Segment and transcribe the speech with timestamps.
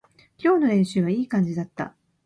[0.39, 1.95] 今日の練習はいい感じだった